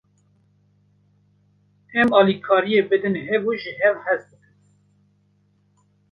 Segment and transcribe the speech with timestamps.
[1.99, 4.55] Em alîkariyê bidin hev û ji hev hez bikin.